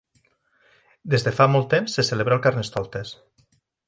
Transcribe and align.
Des 1.13 1.25
de 1.27 1.33
fa 1.39 1.47
molt 1.55 1.69
temps 1.73 1.97
se 1.97 2.05
celebra 2.07 2.39
el 2.39 2.41
Carnestoltes. 2.47 3.13